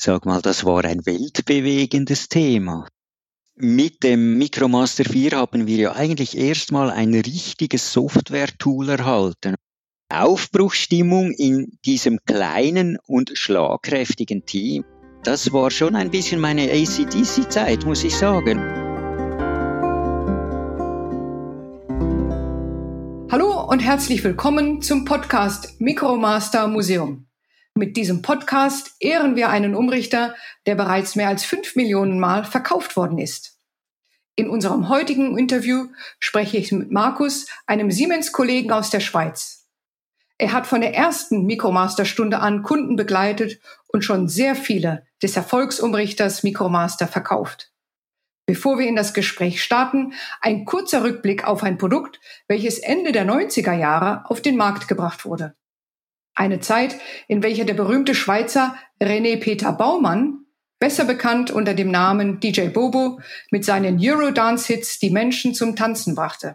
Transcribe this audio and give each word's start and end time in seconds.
sag 0.00 0.24
mal, 0.24 0.40
das 0.40 0.64
war 0.64 0.84
ein 0.84 1.04
weltbewegendes 1.04 2.28
Thema. 2.28 2.88
Mit 3.56 4.02
dem 4.02 4.38
Micromaster 4.38 5.04
4 5.04 5.32
haben 5.32 5.66
wir 5.66 5.76
ja 5.76 5.92
eigentlich 5.92 6.38
erstmal 6.38 6.90
ein 6.90 7.12
richtiges 7.12 7.92
Software-Tool 7.92 8.88
erhalten. 8.88 9.56
Aufbruchsstimmung 10.08 11.32
in 11.32 11.78
diesem 11.84 12.18
kleinen 12.24 12.98
und 13.06 13.32
schlagkräftigen 13.34 14.46
Team. 14.46 14.84
Das 15.22 15.52
war 15.52 15.70
schon 15.70 15.94
ein 15.94 16.10
bisschen 16.10 16.40
meine 16.40 16.70
ACDC-Zeit, 16.70 17.84
muss 17.84 18.02
ich 18.02 18.16
sagen. 18.16 18.58
Hallo 23.30 23.68
und 23.68 23.80
herzlich 23.80 24.24
willkommen 24.24 24.80
zum 24.80 25.04
Podcast 25.04 25.78
Micromaster 25.78 26.66
Museum. 26.66 27.29
Mit 27.74 27.96
diesem 27.96 28.22
Podcast 28.22 28.96
ehren 29.00 29.36
wir 29.36 29.48
einen 29.48 29.74
Umrichter, 29.74 30.34
der 30.66 30.74
bereits 30.74 31.16
mehr 31.16 31.28
als 31.28 31.44
fünf 31.44 31.76
Millionen 31.76 32.18
Mal 32.18 32.44
verkauft 32.44 32.96
worden 32.96 33.18
ist. 33.18 33.58
In 34.36 34.48
unserem 34.48 34.88
heutigen 34.88 35.38
Interview 35.38 35.86
spreche 36.18 36.56
ich 36.56 36.72
mit 36.72 36.90
Markus, 36.90 37.46
einem 37.66 37.90
Siemens-Kollegen 37.90 38.72
aus 38.72 38.90
der 38.90 39.00
Schweiz. 39.00 39.68
Er 40.38 40.52
hat 40.52 40.66
von 40.66 40.80
der 40.80 40.94
ersten 40.94 41.44
Micromaster-Stunde 41.44 42.38
an 42.38 42.62
Kunden 42.62 42.96
begleitet 42.96 43.60
und 43.88 44.02
schon 44.02 44.28
sehr 44.28 44.54
viele 44.54 45.06
des 45.22 45.36
Erfolgsumrichters 45.36 46.42
Micromaster 46.42 47.06
verkauft. 47.06 47.70
Bevor 48.46 48.78
wir 48.78 48.88
in 48.88 48.96
das 48.96 49.12
Gespräch 49.12 49.62
starten, 49.62 50.14
ein 50.40 50.64
kurzer 50.64 51.04
Rückblick 51.04 51.46
auf 51.46 51.62
ein 51.62 51.78
Produkt, 51.78 52.18
welches 52.48 52.78
Ende 52.78 53.12
der 53.12 53.26
90er 53.26 53.74
Jahre 53.74 54.24
auf 54.28 54.40
den 54.40 54.56
Markt 54.56 54.88
gebracht 54.88 55.24
wurde. 55.24 55.54
Eine 56.40 56.60
Zeit, 56.60 56.98
in 57.28 57.42
welcher 57.42 57.66
der 57.66 57.74
berühmte 57.74 58.14
Schweizer 58.14 58.74
René 58.98 59.38
Peter 59.38 59.72
Baumann, 59.72 60.46
besser 60.78 61.04
bekannt 61.04 61.50
unter 61.50 61.74
dem 61.74 61.90
Namen 61.90 62.40
DJ 62.40 62.68
Bobo, 62.68 63.20
mit 63.50 63.62
seinen 63.62 63.98
Eurodance-Hits 64.00 64.98
die 65.00 65.10
Menschen 65.10 65.52
zum 65.52 65.76
Tanzen 65.76 66.14
brachte. 66.14 66.54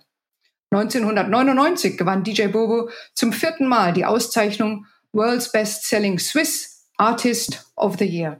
1999 0.71 1.99
gewann 1.99 2.23
DJ 2.23 2.47
Bobo 2.47 2.89
zum 3.13 3.31
vierten 3.31 3.67
Mal 3.67 3.93
die 3.93 4.05
Auszeichnung 4.05 4.87
World's 5.13 5.51
Best 5.51 5.83
Selling 5.83 6.17
Swiss 6.17 6.87
Artist 6.97 7.71
of 7.75 7.99
the 7.99 8.05
Year. 8.05 8.39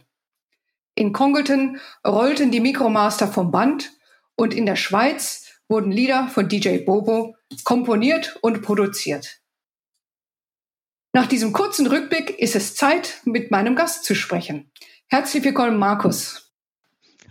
In 0.96 1.14
Congleton 1.14 1.80
rollten 2.04 2.50
die 2.50 2.60
Micromaster 2.60 3.28
vom 3.28 3.52
Band 3.52 3.92
und 4.36 4.52
in 4.52 4.66
der 4.66 4.78
Schweiz 4.78 5.46
wurden 5.68 5.92
Lieder 5.92 6.28
von 6.28 6.50
DJ 6.50 6.80
Bobo 6.80 7.36
komponiert 7.64 8.36
und 8.42 8.64
produziert. 8.64 9.45
Nach 11.16 11.28
diesem 11.28 11.54
kurzen 11.54 11.88
Rückblick 11.88 12.40
ist 12.40 12.58
es 12.58 12.76
Zeit, 12.76 13.22
mit 13.24 13.50
meinem 13.50 13.78
Gast 13.78 14.04
zu 14.04 14.16
sprechen. 14.16 14.70
Herzlich 15.08 15.46
willkommen, 15.46 15.78
Markus. 15.78 16.52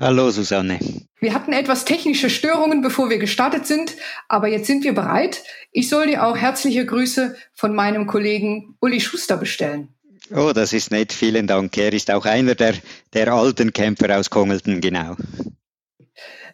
Hallo, 0.00 0.30
Susanne. 0.30 0.78
Wir 1.20 1.34
hatten 1.34 1.52
etwas 1.52 1.84
technische 1.84 2.30
Störungen, 2.30 2.80
bevor 2.80 3.10
wir 3.10 3.18
gestartet 3.18 3.66
sind, 3.66 3.92
aber 4.26 4.48
jetzt 4.48 4.68
sind 4.68 4.84
wir 4.84 4.94
bereit. 4.94 5.42
Ich 5.70 5.90
soll 5.90 6.06
dir 6.06 6.24
auch 6.24 6.34
herzliche 6.34 6.86
Grüße 6.86 7.36
von 7.52 7.74
meinem 7.74 8.06
Kollegen 8.06 8.74
Uli 8.80 9.00
Schuster 9.00 9.36
bestellen. 9.36 9.88
Oh, 10.34 10.52
das 10.54 10.72
ist 10.72 10.90
nett. 10.90 11.12
Vielen 11.12 11.46
Dank. 11.46 11.76
Er 11.76 11.92
ist 11.92 12.10
auch 12.10 12.24
einer 12.24 12.54
der, 12.54 12.76
der 13.12 13.30
alten 13.34 13.70
Kämpfer 13.74 14.18
aus 14.18 14.30
Kongelten, 14.30 14.80
genau. 14.80 15.14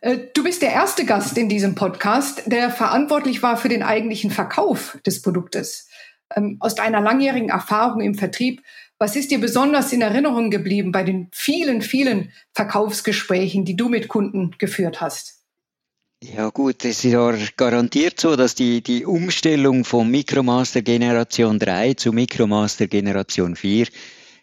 Äh, 0.01 0.19
du 0.35 0.43
bist 0.43 0.63
der 0.63 0.73
erste 0.73 1.05
Gast 1.05 1.39
in 1.39 1.49
diesem 1.49 1.77
Podcast, 1.77 2.43
der 2.47 2.71
verantwortlich 2.71 3.41
war 3.41 3.57
für 3.57 3.69
den 3.69 3.85
eigentlichen 3.85 4.33
Verkauf 4.33 4.99
des 5.07 5.23
Produktes 5.23 5.87
ähm, 6.37 6.57
aus 6.61 6.75
deiner 6.75 7.01
langjährigen 7.01 7.51
Erfahrung 7.51 8.01
im 8.01 8.15
Vertrieb, 8.15 8.63
was 8.99 9.17
ist 9.17 9.31
dir 9.31 9.41
besonders 9.41 9.93
in 9.93 10.03
Erinnerung 10.03 10.51
geblieben 10.51 10.93
bei 10.93 11.03
den 11.03 11.29
vielen, 11.33 11.81
vielen 11.81 12.33
Verkaufsgesprächen, 12.53 13.65
die 13.65 13.77
du 13.77 13.89
mit 13.89 14.09
Kunden 14.09 14.55
geführt 14.59 15.01
hast? 15.01 15.41
Ja 16.23 16.51
gut, 16.51 16.85
es 16.85 17.03
ist 17.03 17.13
ja 17.13 17.35
garantiert 17.57 18.21
so, 18.21 18.37
dass 18.37 18.55
die, 18.55 18.83
die 18.83 19.07
Umstellung 19.07 19.85
von 19.85 20.11
Micromaster 20.11 20.83
Generation 20.83 21.59
3 21.59 21.95
zu 21.95 22.13
Micromaster 22.13 22.89
Generation 22.89 23.57
4, 23.57 23.87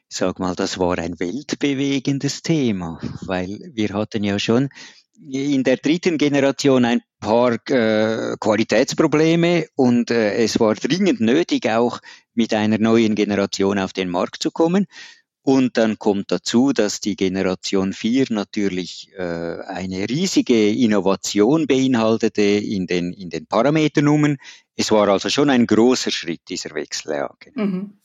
sag 0.10 0.40
mal, 0.40 0.56
das 0.56 0.80
war 0.80 0.98
ein 0.98 1.20
weltbewegendes 1.20 2.42
Thema, 2.42 3.00
weil 3.28 3.60
wir 3.74 3.90
hatten 3.90 4.24
ja 4.24 4.40
schon 4.40 4.70
in 5.22 5.64
der 5.64 5.78
dritten 5.78 6.18
Generation 6.18 6.86
ein 6.86 7.02
paar 7.20 7.54
äh, 7.70 8.36
Qualitätsprobleme 8.40 9.68
und 9.76 10.12
äh, 10.12 10.36
es 10.36 10.60
war 10.60 10.76
dringend 10.76 11.20
nötig, 11.20 11.70
auch 11.70 12.00
mit 12.34 12.54
einer 12.54 12.78
neuen 12.78 13.16
Generation 13.16 13.80
auf 13.80 13.94
den 13.94 14.10
Markt 14.10 14.44
zu 14.44 14.52
kommen. 14.52 14.86
Und 15.42 15.78
dann 15.78 15.98
kommt 15.98 16.30
dazu, 16.30 16.74
dass 16.74 17.00
die 17.00 17.16
Generation 17.16 17.94
4 17.94 18.26
natürlich 18.32 19.10
äh, 19.18 19.22
eine 19.22 20.10
riesige 20.10 20.70
Innovation 20.70 21.68
beinhaltete 21.68 22.42
in 22.42 22.86
den, 22.86 23.14
in 23.14 23.30
den 23.30 23.48
Parameternummern. 23.48 24.38
Es 24.76 24.92
war 24.92 25.08
also 25.08 25.30
schon 25.30 25.50
ein 25.50 25.66
großer 25.66 26.12
Schritt, 26.12 26.42
dieser 26.50 26.76
Wechsel. 26.76 27.14
Ja. 27.16 27.34
Genau. 27.40 27.66
Mhm. 27.66 27.97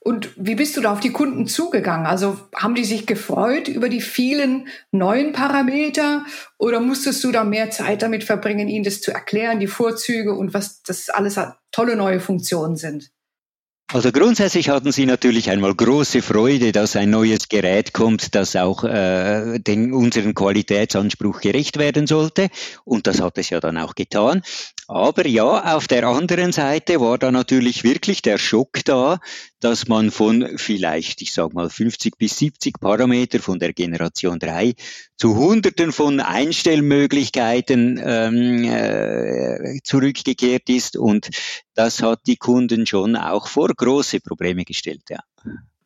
Und 0.00 0.30
wie 0.36 0.54
bist 0.54 0.76
du 0.76 0.80
da 0.80 0.92
auf 0.92 1.00
die 1.00 1.12
Kunden 1.12 1.46
zugegangen? 1.46 2.06
Also 2.06 2.38
haben 2.54 2.74
die 2.74 2.84
sich 2.84 3.06
gefreut 3.06 3.68
über 3.68 3.88
die 3.88 4.00
vielen 4.00 4.68
neuen 4.90 5.32
Parameter 5.32 6.24
oder 6.58 6.80
musstest 6.80 7.22
du 7.24 7.32
da 7.32 7.44
mehr 7.44 7.70
Zeit 7.70 8.02
damit 8.02 8.24
verbringen, 8.24 8.68
ihnen 8.68 8.84
das 8.84 9.00
zu 9.00 9.12
erklären, 9.12 9.60
die 9.60 9.66
Vorzüge 9.66 10.34
und 10.34 10.54
was 10.54 10.82
das 10.82 11.10
alles 11.10 11.38
tolle 11.72 11.96
neue 11.96 12.20
Funktionen 12.20 12.76
sind? 12.76 13.10
Also 13.90 14.12
grundsätzlich 14.12 14.68
hatten 14.68 14.92
Sie 14.92 15.06
natürlich 15.06 15.48
einmal 15.48 15.74
große 15.74 16.20
Freude, 16.20 16.72
dass 16.72 16.94
ein 16.94 17.08
neues 17.08 17.48
Gerät 17.48 17.94
kommt, 17.94 18.34
das 18.34 18.54
auch 18.54 18.84
äh, 18.84 19.58
den 19.60 19.94
unseren 19.94 20.34
Qualitätsanspruch 20.34 21.40
gerecht 21.40 21.78
werden 21.78 22.06
sollte. 22.06 22.50
Und 22.84 23.06
das 23.06 23.22
hat 23.22 23.38
es 23.38 23.48
ja 23.48 23.60
dann 23.60 23.78
auch 23.78 23.94
getan. 23.94 24.42
Aber 24.88 25.26
ja, 25.26 25.74
auf 25.74 25.88
der 25.88 26.06
anderen 26.06 26.52
Seite 26.52 27.00
war 27.00 27.16
da 27.16 27.32
natürlich 27.32 27.82
wirklich 27.82 28.20
der 28.20 28.36
Schock 28.36 28.84
da, 28.84 29.20
dass 29.60 29.88
man 29.88 30.10
von 30.10 30.56
vielleicht, 30.56 31.22
ich 31.22 31.32
sag 31.32 31.52
mal, 31.52 31.68
50 31.68 32.16
bis 32.16 32.38
70 32.38 32.80
Parameter 32.80 33.40
von 33.40 33.58
der 33.58 33.72
Generation 33.72 34.38
3 34.38 34.74
zu 35.16 35.36
Hunderten 35.36 35.92
von 35.92 36.20
Einstellmöglichkeiten 36.20 38.00
ähm, 38.02 38.64
äh, 38.64 39.80
zurückgekehrt 39.82 40.68
ist. 40.68 40.96
Und 40.96 41.28
das 41.74 42.02
hat 42.02 42.20
die 42.26 42.36
Kunden 42.36 42.86
schon 42.86 43.16
auch 43.16 43.48
vor 43.48 43.68
große 43.68 44.20
Probleme 44.20 44.64
gestellt, 44.64 45.02
ja. 45.10 45.20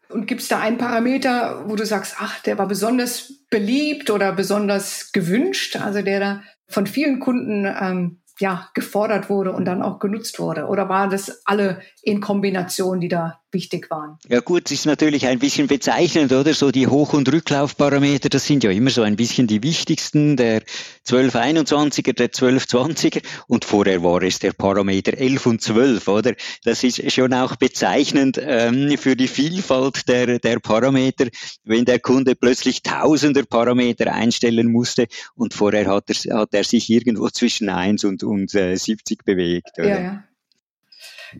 Und 0.08 0.26
gibt 0.26 0.42
es 0.42 0.48
da 0.48 0.60
einen 0.60 0.76
Parameter, 0.76 1.64
wo 1.66 1.74
du 1.74 1.86
sagst, 1.86 2.16
ach, 2.18 2.40
der 2.40 2.58
war 2.58 2.68
besonders 2.68 3.32
beliebt 3.48 4.10
oder 4.10 4.32
besonders 4.32 5.10
gewünscht, 5.12 5.76
also 5.76 6.02
der 6.02 6.20
da 6.20 6.42
von 6.68 6.86
vielen 6.86 7.18
Kunden 7.18 7.64
ähm, 7.64 8.22
ja, 8.38 8.68
gefordert 8.74 9.30
wurde 9.30 9.52
und 9.52 9.64
dann 9.64 9.82
auch 9.82 9.98
genutzt 9.98 10.38
wurde? 10.38 10.66
Oder 10.66 10.88
war 10.88 11.08
das 11.08 11.42
alle 11.46 11.80
in 12.02 12.20
Kombination, 12.20 13.00
die 13.00 13.08
da 13.08 13.41
wichtig 13.52 13.90
waren? 13.90 14.18
Ja 14.28 14.40
gut, 14.40 14.66
es 14.66 14.72
ist 14.72 14.86
natürlich 14.86 15.26
ein 15.26 15.38
bisschen 15.38 15.66
bezeichnend, 15.66 16.32
oder? 16.32 16.54
So 16.54 16.70
die 16.70 16.86
Hoch- 16.86 17.12
und 17.12 17.30
Rücklaufparameter, 17.32 18.28
das 18.28 18.46
sind 18.46 18.64
ja 18.64 18.70
immer 18.70 18.90
so 18.90 19.02
ein 19.02 19.16
bisschen 19.16 19.46
die 19.46 19.62
wichtigsten, 19.62 20.36
der 20.36 20.62
1221er, 21.06 22.12
der 22.14 22.30
1220er 22.30 23.22
und 23.46 23.64
vorher 23.64 24.02
war 24.02 24.22
es 24.22 24.38
der 24.38 24.52
Parameter 24.52 25.16
11 25.16 25.46
und 25.46 25.62
12, 25.62 26.08
oder? 26.08 26.34
Das 26.64 26.84
ist 26.84 27.10
schon 27.12 27.34
auch 27.34 27.56
bezeichnend 27.56 28.40
ähm, 28.42 28.96
für 28.98 29.16
die 29.16 29.28
Vielfalt 29.28 30.08
der, 30.08 30.38
der 30.38 30.58
Parameter, 30.60 31.28
wenn 31.64 31.84
der 31.84 32.00
Kunde 32.00 32.34
plötzlich 32.34 32.82
tausender 32.82 33.44
Parameter 33.44 34.12
einstellen 34.12 34.70
musste 34.70 35.06
und 35.34 35.54
vorher 35.54 35.86
hat 35.86 36.04
er, 36.08 36.38
hat 36.38 36.50
er 36.52 36.64
sich 36.64 36.90
irgendwo 36.90 37.28
zwischen 37.28 37.68
1 37.68 38.04
und, 38.04 38.22
und 38.22 38.54
äh, 38.54 38.76
70 38.76 39.24
bewegt. 39.24 39.78
Oder? 39.78 39.88
Ja, 39.88 40.00
ja. 40.00 40.24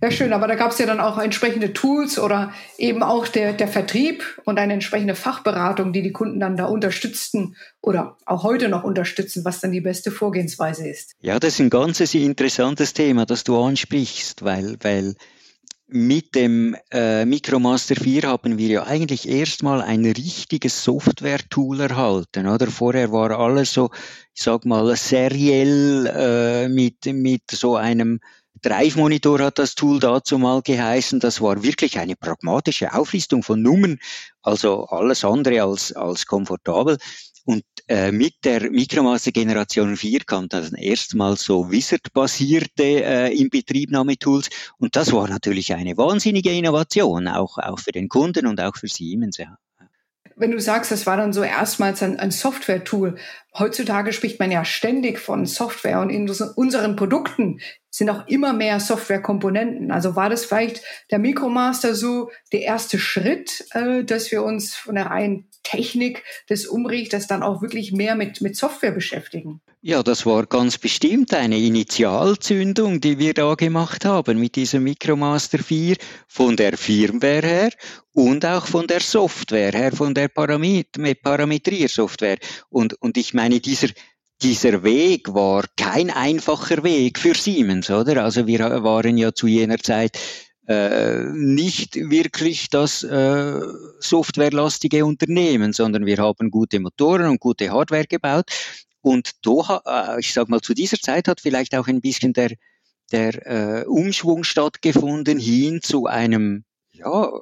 Ja, 0.00 0.10
schön, 0.10 0.32
aber 0.32 0.46
da 0.46 0.54
gab 0.54 0.72
es 0.72 0.78
ja 0.78 0.86
dann 0.86 1.00
auch 1.00 1.18
entsprechende 1.18 1.72
Tools 1.72 2.18
oder 2.18 2.52
eben 2.78 3.02
auch 3.02 3.28
der, 3.28 3.52
der 3.52 3.68
Vertrieb 3.68 4.24
und 4.44 4.58
eine 4.58 4.72
entsprechende 4.72 5.14
Fachberatung, 5.14 5.92
die 5.92 6.02
die 6.02 6.12
Kunden 6.12 6.40
dann 6.40 6.56
da 6.56 6.66
unterstützten 6.66 7.56
oder 7.80 8.16
auch 8.24 8.42
heute 8.42 8.68
noch 8.68 8.84
unterstützen, 8.84 9.44
was 9.44 9.60
dann 9.60 9.72
die 9.72 9.80
beste 9.80 10.10
Vorgehensweise 10.10 10.88
ist. 10.88 11.12
Ja, 11.20 11.38
das 11.38 11.54
ist 11.54 11.60
ein 11.60 11.70
ganz 11.70 12.00
interessantes 12.14 12.94
Thema, 12.94 13.26
das 13.26 13.44
du 13.44 13.60
ansprichst, 13.60 14.44
weil, 14.44 14.76
weil 14.80 15.14
mit 15.92 16.34
dem 16.34 16.74
äh, 16.90 17.24
Micromaster 17.26 17.96
4 17.96 18.22
haben 18.22 18.56
wir 18.56 18.68
ja 18.68 18.82
eigentlich 18.84 19.28
erstmal 19.28 19.82
ein 19.82 20.04
richtiges 20.06 20.82
Software-Tool 20.84 21.80
erhalten, 21.80 22.46
oder? 22.46 22.68
Vorher 22.68 23.12
war 23.12 23.38
alles 23.38 23.74
so, 23.74 23.90
ich 24.34 24.42
sag 24.42 24.64
mal, 24.64 24.96
seriell 24.96 26.06
äh, 26.06 26.68
mit, 26.68 27.04
mit 27.06 27.42
so 27.50 27.76
einem 27.76 28.20
Drive 28.62 28.96
Monitor 28.96 29.40
hat 29.40 29.58
das 29.58 29.74
Tool 29.74 29.98
dazu 29.98 30.38
mal 30.38 30.62
geheißen. 30.62 31.18
Das 31.18 31.40
war 31.40 31.62
wirklich 31.62 31.98
eine 31.98 32.14
pragmatische 32.14 32.94
Auflistung 32.94 33.42
von 33.42 33.60
Nummern, 33.60 33.98
also 34.40 34.86
alles 34.86 35.24
andere 35.24 35.62
als, 35.62 35.92
als 35.92 36.26
komfortabel. 36.26 36.98
Und 37.44 37.64
äh, 37.88 38.12
mit 38.12 38.44
der 38.44 38.70
Micromaster 38.70 39.32
Generation 39.32 39.96
4 39.96 40.20
kam 40.20 40.48
dann 40.48 40.74
erstmals 40.74 41.42
so 41.42 41.70
Wizard-basierte 41.72 43.04
äh, 43.04 43.36
Inbetriebnahmetools. 43.36 44.48
Und 44.78 44.94
das 44.94 45.12
war 45.12 45.28
natürlich 45.28 45.74
eine 45.74 45.96
wahnsinnige 45.96 46.52
Innovation, 46.52 47.26
auch, 47.26 47.58
auch 47.58 47.80
für 47.80 47.90
den 47.90 48.08
Kunden 48.08 48.46
und 48.46 48.60
auch 48.60 48.76
für 48.76 48.86
Siemens. 48.86 49.38
Ja. 49.38 49.58
Wenn 50.36 50.50
du 50.50 50.60
sagst, 50.60 50.90
das 50.90 51.06
war 51.06 51.16
dann 51.16 51.32
so 51.32 51.42
erstmals 51.42 52.02
ein, 52.02 52.18
ein 52.18 52.30
Software-Tool. 52.30 53.16
Heutzutage 53.58 54.12
spricht 54.12 54.38
man 54.38 54.50
ja 54.50 54.64
ständig 54.64 55.18
von 55.18 55.46
Software 55.46 56.00
und 56.00 56.10
in 56.10 56.28
unseren 56.56 56.96
Produkten 56.96 57.60
sind 57.90 58.08
auch 58.08 58.26
immer 58.26 58.52
mehr 58.52 58.80
Softwarekomponenten. 58.80 59.90
Also 59.90 60.16
war 60.16 60.30
das 60.30 60.46
vielleicht 60.46 60.82
der 61.10 61.18
Micromaster 61.18 61.94
so 61.94 62.30
der 62.52 62.62
erste 62.62 62.98
Schritt, 62.98 63.66
äh, 63.72 64.04
dass 64.04 64.32
wir 64.32 64.42
uns 64.42 64.74
von 64.74 64.94
der 64.94 65.06
reinen 65.06 65.48
Technik 65.62 66.22
des 66.48 66.66
Umrichters 66.66 67.26
dann 67.26 67.42
auch 67.42 67.62
wirklich 67.62 67.92
mehr 67.92 68.14
mit, 68.14 68.40
mit 68.40 68.56
Software 68.56 68.92
beschäftigen? 68.92 69.60
Ja, 69.80 70.02
das 70.02 70.26
war 70.26 70.46
ganz 70.46 70.78
bestimmt 70.78 71.34
eine 71.34 71.58
Initialzündung, 71.58 73.00
die 73.00 73.18
wir 73.18 73.34
da 73.34 73.54
gemacht 73.54 74.04
haben 74.04 74.38
mit 74.38 74.56
diesem 74.56 74.84
Micromaster 74.84 75.58
4 75.58 75.96
von 76.28 76.56
der 76.56 76.76
Firmware 76.76 77.46
her 77.46 77.70
und 78.12 78.44
auch 78.44 78.66
von 78.66 78.86
der 78.86 79.00
Software 79.00 79.72
her, 79.72 79.92
von 79.92 80.14
der 80.14 80.28
Paramet 80.28 80.88
Parametriersoftware. 81.22 82.38
Und, 82.68 82.94
und 83.02 83.16
ich 83.16 83.34
meine, 83.34 83.60
dieser, 83.60 83.88
dieser 84.42 84.82
Weg 84.82 85.32
war 85.34 85.64
kein 85.76 86.10
einfacher 86.10 86.82
Weg 86.82 87.18
für 87.18 87.34
Siemens, 87.34 87.90
oder? 87.90 88.24
Also 88.24 88.46
wir 88.46 88.60
waren 88.82 89.16
ja 89.16 89.32
zu 89.32 89.46
jener 89.46 89.78
Zeit 89.78 90.18
äh, 90.68 91.24
nicht 91.32 91.96
wirklich 91.96 92.70
das 92.70 93.02
äh, 93.02 93.60
softwarelastige 93.98 95.04
Unternehmen, 95.04 95.72
sondern 95.72 96.06
wir 96.06 96.18
haben 96.18 96.50
gute 96.50 96.78
Motoren 96.78 97.26
und 97.26 97.40
gute 97.40 97.70
Hardware 97.70 98.06
gebaut. 98.06 98.46
Und 99.00 99.32
da, 99.42 99.82
äh, 100.14 100.20
ich 100.20 100.32
sag 100.32 100.48
mal, 100.48 100.60
zu 100.60 100.74
dieser 100.74 100.98
Zeit 100.98 101.26
hat 101.26 101.40
vielleicht 101.40 101.74
auch 101.74 101.88
ein 101.88 102.00
bisschen 102.00 102.32
der, 102.32 102.52
der 103.10 103.46
äh, 103.46 103.84
Umschwung 103.86 104.44
stattgefunden 104.44 105.38
hin 105.38 105.80
zu 105.82 106.06
einem, 106.06 106.64
ja, 106.92 107.32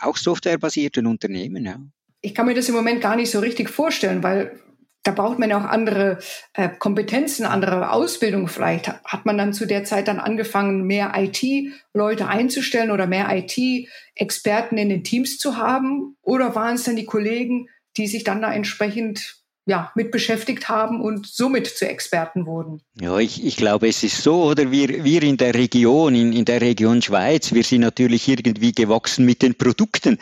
auch 0.00 0.16
softwarebasierten 0.16 1.06
Unternehmen. 1.06 1.64
Ja. 1.64 1.80
Ich 2.20 2.34
kann 2.34 2.46
mir 2.46 2.54
das 2.54 2.68
im 2.68 2.74
Moment 2.76 3.00
gar 3.00 3.16
nicht 3.16 3.30
so 3.30 3.40
richtig 3.40 3.70
vorstellen, 3.70 4.22
weil 4.22 4.60
da 5.02 5.10
braucht 5.10 5.38
man 5.38 5.50
ja 5.50 5.58
auch 5.58 5.68
andere 5.68 6.18
äh, 6.52 6.68
Kompetenzen, 6.68 7.44
andere 7.44 7.90
Ausbildung 7.90 8.48
vielleicht. 8.48 8.88
Hat 8.88 9.26
man 9.26 9.36
dann 9.36 9.52
zu 9.52 9.66
der 9.66 9.84
Zeit 9.84 10.08
dann 10.08 10.20
angefangen, 10.20 10.84
mehr 10.84 11.12
IT-Leute 11.16 12.28
einzustellen 12.28 12.90
oder 12.90 13.06
mehr 13.06 13.28
IT-Experten 13.30 14.78
in 14.78 14.88
den 14.88 15.04
Teams 15.04 15.38
zu 15.38 15.56
haben? 15.56 16.16
Oder 16.22 16.54
waren 16.54 16.76
es 16.76 16.84
dann 16.84 16.96
die 16.96 17.04
Kollegen, 17.04 17.68
die 17.96 18.06
sich 18.06 18.24
dann 18.24 18.42
da 18.42 18.52
entsprechend 18.52 19.42
ja, 19.64 19.92
mit 19.94 20.10
beschäftigt 20.10 20.68
haben 20.68 21.00
und 21.00 21.26
somit 21.26 21.68
zu 21.68 21.88
Experten 21.88 22.46
wurden. 22.46 22.80
Ja, 23.00 23.18
ich, 23.18 23.44
ich 23.44 23.56
glaube, 23.56 23.88
es 23.88 24.02
ist 24.02 24.22
so, 24.22 24.42
oder 24.42 24.72
wir, 24.72 25.04
wir 25.04 25.22
in 25.22 25.36
der 25.36 25.54
Region, 25.54 26.16
in, 26.16 26.32
in 26.32 26.44
der 26.44 26.60
Region 26.60 27.00
Schweiz, 27.00 27.52
wir 27.52 27.62
sind 27.62 27.82
natürlich 27.82 28.26
irgendwie 28.26 28.72
gewachsen 28.72 29.24
mit 29.24 29.40
den 29.40 29.54
Produkten. 29.54 30.18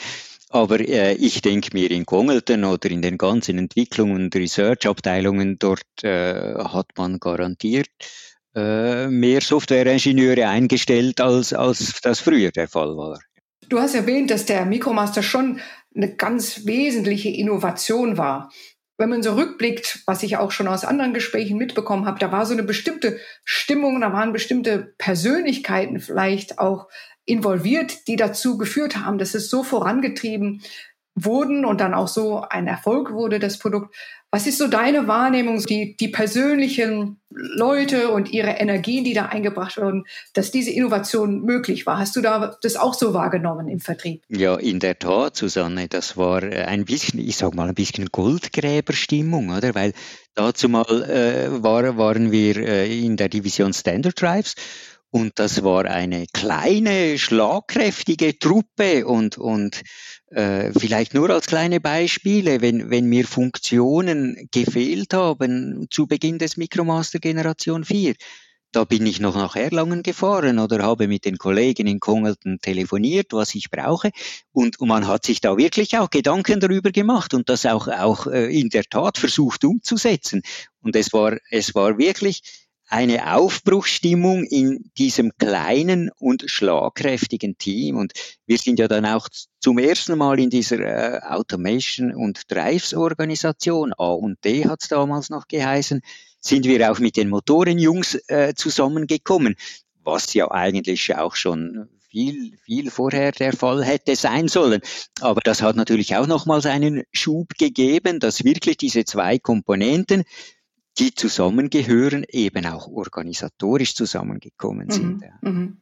Aber 0.52 0.80
äh, 0.80 1.14
ich 1.14 1.42
denke 1.42 1.70
mir 1.72 1.90
in 1.92 2.04
Kongelten 2.04 2.64
oder 2.64 2.90
in 2.90 3.02
den 3.02 3.16
ganzen 3.18 3.56
Entwicklungen 3.56 4.24
und 4.24 4.34
Research-Abteilungen, 4.34 5.58
dort 5.60 5.86
äh, 6.02 6.54
hat 6.54 6.86
man 6.96 7.20
garantiert 7.20 7.88
äh, 8.56 9.06
mehr 9.06 9.40
Softwareingenieure 9.40 10.48
eingestellt, 10.48 11.20
als, 11.20 11.52
als 11.52 12.00
das 12.02 12.18
früher 12.18 12.50
der 12.50 12.66
Fall 12.66 12.96
war. 12.96 13.20
Du 13.68 13.78
hast 13.78 13.94
erwähnt, 13.94 14.32
dass 14.32 14.44
der 14.44 14.66
Micromaster 14.66 15.22
schon 15.22 15.60
eine 15.94 16.16
ganz 16.16 16.66
wesentliche 16.66 17.28
Innovation 17.28 18.18
war. 18.18 18.50
Wenn 19.00 19.08
man 19.08 19.22
so 19.22 19.32
rückblickt, 19.32 20.02
was 20.04 20.22
ich 20.22 20.36
auch 20.36 20.50
schon 20.50 20.68
aus 20.68 20.84
anderen 20.84 21.14
Gesprächen 21.14 21.56
mitbekommen 21.56 22.04
habe, 22.04 22.18
da 22.18 22.30
war 22.32 22.44
so 22.44 22.52
eine 22.52 22.62
bestimmte 22.62 23.18
Stimmung, 23.46 23.98
da 24.02 24.12
waren 24.12 24.34
bestimmte 24.34 24.92
Persönlichkeiten 24.98 26.00
vielleicht 26.00 26.58
auch 26.58 26.86
involviert, 27.24 28.08
die 28.08 28.16
dazu 28.16 28.58
geführt 28.58 28.98
haben, 28.98 29.16
dass 29.16 29.32
es 29.32 29.48
so 29.48 29.62
vorangetrieben 29.62 30.60
wurden 31.14 31.64
und 31.64 31.80
dann 31.80 31.94
auch 31.94 32.08
so 32.08 32.42
ein 32.42 32.66
Erfolg 32.66 33.10
wurde, 33.12 33.38
das 33.38 33.58
Produkt. 33.58 33.96
Was 34.32 34.46
ist 34.46 34.58
so 34.58 34.68
deine 34.68 35.08
Wahrnehmung, 35.08 35.60
die, 35.66 35.96
die 35.96 36.08
persönlichen 36.08 37.20
Leute 37.30 38.10
und 38.10 38.30
ihre 38.30 38.50
Energien, 38.50 39.02
die 39.02 39.12
da 39.12 39.26
eingebracht 39.26 39.76
wurden, 39.76 40.04
dass 40.34 40.52
diese 40.52 40.70
Innovation 40.70 41.42
möglich 41.42 41.84
war? 41.84 41.98
Hast 41.98 42.14
du 42.14 42.20
da 42.20 42.56
das 42.62 42.76
auch 42.76 42.94
so 42.94 43.12
wahrgenommen 43.12 43.68
im 43.68 43.80
Vertrieb? 43.80 44.22
Ja, 44.28 44.54
in 44.54 44.78
der 44.78 44.98
Tat, 44.98 45.36
Susanne, 45.36 45.88
das 45.88 46.16
war 46.16 46.44
ein 46.44 46.84
bisschen, 46.84 47.18
ich 47.18 47.36
sag 47.36 47.54
mal, 47.54 47.68
ein 47.68 47.74
bisschen 47.74 48.06
Goldgräberstimmung, 48.06 49.50
oder? 49.50 49.74
Weil 49.74 49.94
dazu 50.34 50.68
mal 50.68 50.84
äh, 51.02 51.62
war, 51.62 51.98
waren 51.98 52.30
wir 52.30 52.56
äh, 52.56 53.04
in 53.04 53.16
der 53.16 53.28
Division 53.28 53.72
Standard 53.72 54.20
Drives 54.20 54.54
und 55.10 55.38
das 55.38 55.64
war 55.64 55.86
eine 55.86 56.26
kleine, 56.32 57.18
schlagkräftige 57.18 58.38
Truppe 58.38 59.06
und, 59.06 59.38
und 59.38 59.82
äh, 60.30 60.72
vielleicht 60.72 61.14
nur 61.14 61.30
als 61.30 61.46
kleine 61.46 61.80
Beispiele, 61.80 62.60
wenn, 62.60 62.90
wenn 62.90 63.06
mir 63.06 63.26
Funktionen 63.26 64.48
gefehlt 64.52 65.12
haben 65.12 65.86
zu 65.90 66.06
Beginn 66.06 66.38
des 66.38 66.56
Micromaster 66.56 67.18
Generation 67.18 67.84
4, 67.84 68.14
da 68.72 68.84
bin 68.84 69.04
ich 69.04 69.18
noch 69.18 69.34
nach 69.34 69.56
Erlangen 69.56 70.04
gefahren 70.04 70.60
oder 70.60 70.84
habe 70.84 71.08
mit 71.08 71.24
den 71.24 71.38
Kollegen 71.38 71.88
in 71.88 71.98
Kongelten 71.98 72.60
telefoniert, 72.60 73.32
was 73.32 73.56
ich 73.56 73.68
brauche. 73.68 74.10
Und, 74.52 74.78
und 74.78 74.86
man 74.86 75.08
hat 75.08 75.24
sich 75.24 75.40
da 75.40 75.56
wirklich 75.56 75.98
auch 75.98 76.08
Gedanken 76.08 76.60
darüber 76.60 76.92
gemacht 76.92 77.34
und 77.34 77.48
das 77.48 77.66
auch, 77.66 77.88
auch 77.88 78.28
äh, 78.28 78.46
in 78.46 78.68
der 78.68 78.84
Tat 78.84 79.18
versucht 79.18 79.64
umzusetzen. 79.64 80.42
Und 80.82 80.94
es 80.94 81.12
war, 81.12 81.36
es 81.50 81.74
war 81.74 81.98
wirklich 81.98 82.69
eine 82.90 83.34
Aufbruchsstimmung 83.34 84.44
in 84.44 84.90
diesem 84.98 85.30
kleinen 85.38 86.10
und 86.18 86.44
schlagkräftigen 86.50 87.56
Team. 87.56 87.96
Und 87.96 88.12
wir 88.46 88.58
sind 88.58 88.80
ja 88.80 88.88
dann 88.88 89.06
auch 89.06 89.28
zum 89.60 89.78
ersten 89.78 90.18
Mal 90.18 90.40
in 90.40 90.50
dieser 90.50 90.80
äh, 90.80 91.20
Automation 91.22 92.12
und 92.12 92.50
Drives 92.50 92.92
Organisation, 92.92 93.92
A 93.96 94.12
und 94.12 94.44
D 94.44 94.66
hat 94.66 94.82
es 94.82 94.88
damals 94.88 95.30
noch 95.30 95.46
geheißen, 95.46 96.02
sind 96.40 96.64
wir 96.64 96.90
auch 96.90 96.98
mit 96.98 97.16
den 97.16 97.28
Motorenjungs 97.28 98.18
äh, 98.26 98.54
zusammengekommen, 98.56 99.54
was 100.02 100.34
ja 100.34 100.50
eigentlich 100.50 101.14
auch 101.14 101.36
schon 101.36 101.88
viel, 102.08 102.58
viel 102.64 102.90
vorher 102.90 103.30
der 103.30 103.52
Fall 103.52 103.84
hätte 103.84 104.16
sein 104.16 104.48
sollen. 104.48 104.80
Aber 105.20 105.40
das 105.42 105.62
hat 105.62 105.76
natürlich 105.76 106.16
auch 106.16 106.26
nochmals 106.26 106.66
einen 106.66 107.04
Schub 107.12 107.56
gegeben, 107.56 108.18
dass 108.18 108.42
wirklich 108.42 108.78
diese 108.78 109.04
zwei 109.04 109.38
Komponenten, 109.38 110.24
die 111.00 111.14
zusammengehören, 111.14 112.24
eben 112.28 112.66
auch 112.66 112.86
organisatorisch 112.88 113.94
zusammengekommen 113.94 114.86
mhm, 114.86 114.92
sind. 114.92 115.24
Mhm. 115.40 115.76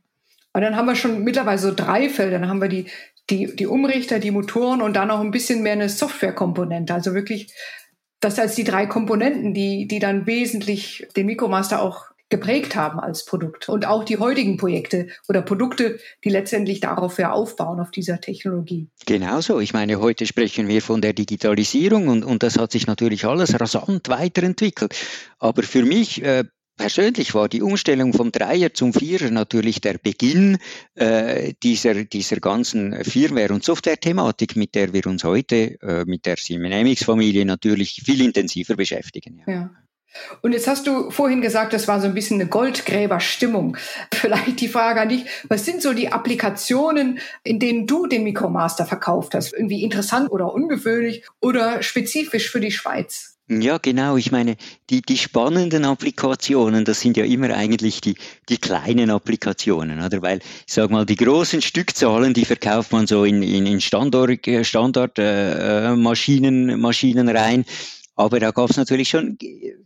Und 0.53 0.63
dann 0.63 0.77
haben 0.77 0.87
wir 0.87 0.97
schon 0.97 1.25
mittlerweile 1.25 1.59
so 1.59 1.75
drei 1.75 2.09
Felder. 2.09 2.39
Dann 2.39 2.49
haben 2.49 2.63
wir 2.63 2.69
die, 2.69 2.87
die, 3.29 3.55
die 3.55 3.67
Umrichter, 3.67 4.19
die 4.19 4.31
Motoren 4.31 4.81
und 4.81 4.95
dann 4.95 5.11
auch 5.11 5.21
ein 5.21 5.31
bisschen 5.31 5.63
mehr 5.63 5.75
eine 5.75 5.89
Softwarekomponente. 5.89 6.95
Also 6.95 7.15
wirklich 7.15 7.53
das 8.21 8.39
als 8.39 8.55
die 8.55 8.65
drei 8.65 8.87
Komponenten, 8.87 9.55
die, 9.55 9.87
die 9.87 9.99
dann 9.99 10.27
wesentlich 10.27 11.07
den 11.17 11.27
Micromaster 11.27 11.83
auch 11.83 12.07
geprägt 12.29 12.77
haben 12.77 13.01
als 13.01 13.25
Produkt. 13.25 13.69
Und 13.69 13.87
auch 13.87 14.05
die 14.05 14.19
heutigen 14.19 14.57
Projekte 14.57 15.09
oder 15.29 15.43
Produkte, 15.43 15.99
die 16.25 16.31
letztendlich 16.31 16.81
darauf 16.81 17.19
ja 17.19 17.33
aufbauen, 17.33 17.81
auf 17.81 17.91
dieser 17.91 18.21
Technologie. 18.21 18.89
Genauso. 19.07 19.61
Ich 19.61 19.73
meine, 19.73 20.01
heute 20.01 20.27
sprechen 20.27 20.69
wir 20.69 20.83
von 20.83 21.01
der 21.01 21.13
Digitalisierung 21.13 22.09
und, 22.09 22.25
und 22.25 22.43
das 22.43 22.59
hat 22.59 22.73
sich 22.73 22.87
natürlich 22.87 23.25
alles 23.25 23.59
rasant 23.59 24.09
weiterentwickelt. 24.09 24.95
Aber 25.39 25.63
für 25.63 25.85
mich 25.85 26.23
äh, 26.23 26.45
Persönlich 26.79 27.35
war 27.35 27.49
die 27.49 27.61
Umstellung 27.61 28.13
vom 28.13 28.31
Dreier 28.31 28.73
zum 28.73 28.95
Vierer 28.95 29.33
natürlich 29.33 29.81
der 29.81 29.99
Beginn 29.99 30.59
äh, 30.95 31.53
dieser, 31.61 32.05
dieser 32.05 32.37
ganzen 32.37 33.05
Firmware- 33.05 33.53
und 33.53 33.65
Software-Thematik, 33.65 34.55
mit 34.55 34.77
der 34.77 34.93
wir 34.93 35.05
uns 35.09 35.25
heute 35.25 35.77
äh, 35.83 36.05
mit 36.05 36.25
der 36.25 36.37
Siemens-Familie 36.37 37.45
natürlich 37.45 38.01
viel 38.05 38.21
intensiver 38.25 38.77
beschäftigen. 38.77 39.43
Ja. 39.45 39.53
ja. 39.53 39.71
Und 40.43 40.53
jetzt 40.53 40.67
hast 40.67 40.87
du 40.87 41.11
vorhin 41.11 41.41
gesagt, 41.41 41.73
das 41.73 41.89
war 41.89 42.01
so 42.01 42.07
ein 42.07 42.15
bisschen 42.15 42.41
eine 42.41 42.49
Goldgräberstimmung. 42.49 43.77
Vielleicht 44.13 44.61
die 44.61 44.69
Frage 44.69 45.01
an 45.01 45.09
dich, 45.09 45.25
was 45.49 45.65
sind 45.65 45.83
so 45.83 45.93
die 45.93 46.13
Applikationen, 46.13 47.19
in 47.45 47.59
denen 47.59 47.87
du 47.87 48.07
den 48.07 48.25
Micromaster 48.25 48.87
verkauft 48.87 49.35
hast? 49.35 49.53
Irgendwie 49.53 49.83
interessant 49.83 50.31
oder 50.31 50.53
ungewöhnlich 50.53 51.25
oder 51.41 51.83
spezifisch 51.83 52.51
für 52.51 52.61
die 52.61 52.73
Schweiz? 52.73 53.39
Ja, 53.51 53.79
genau. 53.79 54.19
Ich 54.19 54.31
meine, 54.31 54.57
die, 54.91 55.01
die 55.01 55.17
spannenden 55.17 55.87
Applikationen, 55.87 56.85
das 56.85 57.01
sind 57.01 57.17
ja 57.17 57.25
immer 57.25 57.55
eigentlich 57.55 58.03
die, 58.03 58.15
die 58.51 58.59
kleinen 58.59 59.09
Applikationen, 59.09 60.05
oder? 60.05 60.21
Weil, 60.21 60.41
ich 60.67 60.75
sag 60.75 60.91
mal, 60.91 61.07
die 61.07 61.17
großen 61.17 61.63
Stückzahlen, 61.63 62.35
die 62.35 62.45
verkauft 62.45 62.93
man 62.93 63.07
so 63.07 63.25
in, 63.25 63.43
in, 63.43 63.65
in 63.65 63.81
Standard 63.81 65.19
äh, 65.19 65.97
Maschinen, 65.97 66.79
Maschinen 66.79 67.29
rein. 67.31 67.65
Aber 68.19 68.41
da 68.41 68.51
gab 68.51 68.69
es 68.69 68.77
natürlich 68.77 69.11
schon, 69.11 69.39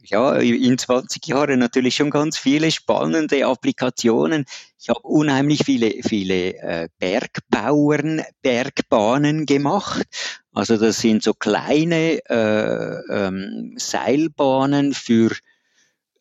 ja, 0.04 0.36
in 0.36 0.78
20 0.78 1.26
Jahren 1.26 1.58
natürlich 1.58 1.96
schon 1.96 2.08
ganz 2.08 2.38
viele 2.38 2.70
spannende 2.70 3.44
Applikationen. 3.44 4.46
Ich 4.80 4.88
habe 4.88 5.00
unheimlich 5.00 5.64
viele, 5.66 6.02
viele 6.02 6.54
äh, 6.54 6.88
Bergbauern, 6.98 8.22
Bergbahnen 8.40 9.44
gemacht. 9.44 10.06
Also 10.54 10.78
das 10.78 11.00
sind 11.00 11.22
so 11.22 11.34
kleine 11.34 12.20
äh, 12.30 13.00
ähm, 13.10 13.74
Seilbahnen 13.76 14.94
für 14.94 15.36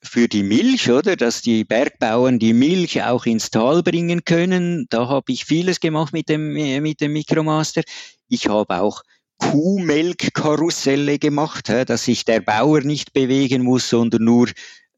für 0.04 0.28
die 0.28 0.44
Milch, 0.44 0.92
oder, 0.92 1.16
dass 1.16 1.42
die 1.42 1.64
Bergbauern 1.64 2.40
die 2.40 2.54
Milch 2.54 3.04
auch 3.04 3.26
ins 3.26 3.52
Tal 3.52 3.84
bringen 3.84 4.26
können. 4.26 4.86
Da 4.90 5.08
habe 5.08 5.32
ich 5.32 5.46
vieles 5.46 5.80
gemacht 5.80 6.12
mit 6.12 6.28
dem 6.28 6.52
mit 6.52 7.00
dem 7.00 7.14
Micromaster. 7.14 7.84
Ich 8.28 8.50
habe 8.50 8.82
auch 8.82 9.04
Kuhmelkkarusselle 9.42 11.20
gemacht, 11.20 11.70
dass 11.70 12.06
sich 12.06 12.26
der 12.26 12.42
Bauer 12.42 12.82
nicht 12.82 13.14
bewegen 13.14 13.64
muss, 13.64 13.90
sondern 13.90 14.24
nur 14.24 14.50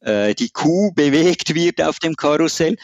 äh, 0.02 0.36
die 0.36 0.50
Kuh 0.50 0.92
bewegt 0.94 1.56
wird 1.56 1.82
auf 1.82 2.00
dem 2.00 2.16
Karussell. 2.16 2.78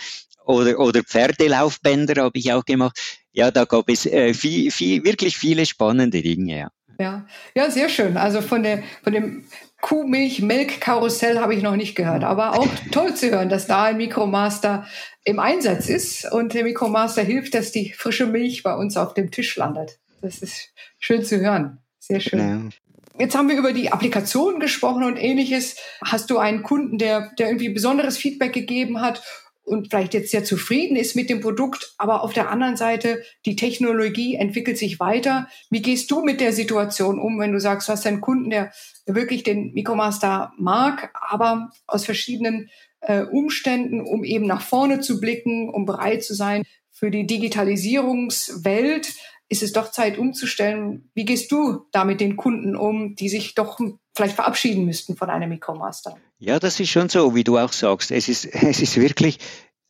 Oder, 0.46 0.80
oder 0.80 1.04
Pferdelaufbänder 1.04 2.24
habe 2.24 2.39
ich 2.39 2.51
auch 2.54 2.66
gemacht. 2.66 2.98
Ja, 3.34 3.51
da 3.51 3.66
gab 3.66 3.89
es 3.89 4.06
äh, 4.06 4.34
viel, 4.34 4.72
viel, 4.72 5.04
wirklich 5.04 5.38
viele 5.38 5.66
spannende 5.66 6.22
Dinge. 6.22 6.58
Ja. 6.58 6.72
Ja, 7.00 7.25
ja, 7.56 7.72
sehr 7.72 7.88
schön. 7.88 8.18
Also 8.18 8.42
von, 8.42 8.63
der, 8.63 8.84
von 9.04 9.13
dem 9.13 9.46
Kuhmilch-Melk-Karussell 9.80 11.39
habe 11.39 11.56
ich 11.56 11.63
noch 11.63 11.78
nicht 11.78 11.96
gehört, 11.96 12.25
aber 12.25 12.60
auch 12.60 12.68
toll 12.92 13.13
zu 13.16 13.30
hören, 13.30 13.48
dass 13.48 13.68
da 13.68 13.86
ein 13.86 13.98
Mikromaster 13.98 14.86
im 15.24 15.39
Einsatz 15.39 15.88
ist 15.88 16.30
und 16.30 16.54
der 16.54 16.66
Mikromaster 16.66 17.22
hilft, 17.22 17.54
dass 17.54 17.72
die 17.72 17.94
frische 17.94 18.25
Milch 18.25 18.63
bei 18.63 18.75
uns 18.75 18.98
auf 18.98 19.13
dem 19.13 19.32
Tisch 19.32 19.56
landet. 19.56 20.00
Das 20.21 20.39
ist 20.39 20.73
schön 20.99 21.23
zu 21.23 21.39
hören. 21.39 21.79
Sehr 21.99 22.19
schön. 22.19 22.39
Ja. 22.39 22.69
Jetzt 23.19 23.35
haben 23.35 23.49
wir 23.49 23.57
über 23.57 23.73
die 23.73 23.91
Applikation 23.91 24.59
gesprochen 24.59 25.03
und 25.03 25.17
ähnliches. 25.17 25.75
Hast 26.01 26.29
du 26.29 26.38
einen 26.38 26.63
Kunden, 26.63 26.97
der, 26.97 27.31
der 27.38 27.47
irgendwie 27.47 27.69
besonderes 27.69 28.17
Feedback 28.17 28.53
gegeben 28.53 29.01
hat 29.01 29.21
und 29.69 29.89
vielleicht 29.89 30.13
jetzt 30.13 30.31
sehr 30.31 30.43
zufrieden 30.43 30.95
ist 30.95 31.15
mit 31.15 31.29
dem 31.29 31.41
Produkt, 31.41 31.93
aber 31.97 32.23
auf 32.23 32.33
der 32.33 32.49
anderen 32.49 32.75
Seite, 32.75 33.21
die 33.45 33.55
Technologie 33.55 34.35
entwickelt 34.35 34.77
sich 34.77 34.99
weiter. 34.99 35.47
Wie 35.69 35.81
gehst 35.81 36.09
du 36.09 36.23
mit 36.23 36.41
der 36.41 36.53
Situation 36.53 37.19
um, 37.19 37.39
wenn 37.39 37.51
du 37.51 37.59
sagst, 37.59 37.88
du 37.88 37.91
hast 37.91 38.07
einen 38.07 38.21
Kunden, 38.21 38.49
der 38.49 38.71
wirklich 39.05 39.43
den 39.43 39.73
Micromaster 39.73 40.53
mag, 40.57 41.11
aber 41.13 41.69
aus 41.88 42.05
verschiedenen 42.05 42.69
äh, 43.01 43.21
Umständen, 43.21 44.01
um 44.01 44.23
eben 44.23 44.47
nach 44.47 44.61
vorne 44.61 45.01
zu 45.01 45.19
blicken, 45.19 45.69
um 45.69 45.85
bereit 45.85 46.23
zu 46.23 46.33
sein 46.33 46.63
für 46.89 47.11
die 47.11 47.27
Digitalisierungswelt, 47.27 49.13
ist 49.50 49.63
es 49.63 49.74
doch 49.74 49.91
Zeit 49.91 50.18
umzustellen. 50.18 51.10
Wie 51.15 51.25
gehst 51.25 51.51
du 51.51 51.88
da 51.91 52.06
mit 52.06 52.22
den 52.22 52.38
Kunden 52.38 52.75
um, 52.75 53.15
die 53.15 53.29
sich 53.29 53.56
doch 53.56 53.79
vielleicht 54.15 54.36
verabschieden 54.36 54.86
müssten 54.86 55.18
von 55.18 55.29
einem 55.29 55.50
Micromaster? 55.50 56.15
Ja, 56.38 56.60
das 56.60 56.79
ist 56.79 56.89
schon 56.89 57.10
so, 57.10 57.36
wie 57.36 57.44
du 57.44 57.58
auch 57.58 57.74
sagst. 57.74 58.12
Es 58.12 58.29
ist, 58.29 58.46
es 58.53 58.79
ist 58.79 58.98
wirklich 58.98 59.39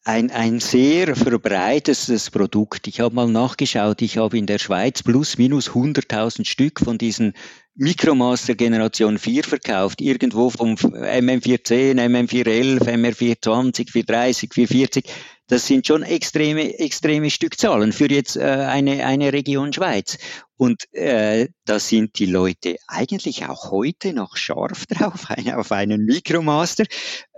ein, 0.06 0.32
ein 0.32 0.62
sehr 0.62 1.16
verbreitetes 1.16 2.32
Produkt. 2.32 2.88
Ich 2.88 3.02
habe 3.02 3.14
mal 3.14 3.28
nachgeschaut, 3.28 4.02
ich 4.02 4.18
habe 4.18 4.38
in 4.38 4.46
der 4.46 4.58
Schweiz 4.58 5.04
plus 5.04 5.38
minus 5.38 5.72
100.000 5.72 6.46
Stück 6.46 6.80
von 6.80 6.98
diesen 6.98 7.34
Micromaster 7.82 8.56
Generation 8.56 9.18
4 9.18 9.46
verkauft, 9.46 10.02
irgendwo 10.02 10.50
vom 10.50 10.74
MM410, 10.74 11.96
MM411, 11.96 12.82
MR420, 12.82 13.90
430, 13.90 14.54
440. 14.54 15.06
Das 15.48 15.66
sind 15.66 15.88
schon 15.88 16.04
extreme, 16.04 16.78
extreme 16.78 17.30
Stückzahlen 17.30 17.94
für 17.94 18.12
jetzt 18.12 18.36
äh, 18.36 18.42
eine, 18.42 19.06
eine 19.06 19.32
Region 19.32 19.72
Schweiz. 19.72 20.18
Und 20.58 20.94
äh, 20.94 21.48
da 21.64 21.80
sind 21.80 22.20
die 22.20 22.26
Leute 22.26 22.76
eigentlich 22.90 23.46
auch 23.46 23.72
heute 23.72 24.12
noch 24.12 24.36
scharf 24.36 24.86
drauf, 24.90 25.28
auf 25.56 25.72
einen 25.72 26.04
Micromaster, 26.04 26.84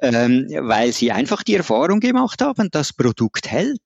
ähm, 0.02 0.48
weil 0.50 0.92
sie 0.92 1.12
einfach 1.12 1.44
die 1.44 1.56
Erfahrung 1.56 2.00
gemacht 2.00 2.42
haben, 2.42 2.70
das 2.72 2.94
Produkt 2.94 3.52
hält. 3.52 3.80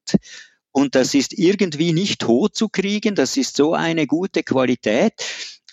Und 0.71 0.95
das 0.95 1.15
ist 1.15 1.33
irgendwie 1.37 1.91
nicht 1.91 2.21
tot 2.21 2.55
zu 2.55 2.69
kriegen, 2.69 3.13
das 3.13 3.35
ist 3.35 3.57
so 3.57 3.73
eine 3.73 4.07
gute 4.07 4.43
Qualität. 4.43 5.13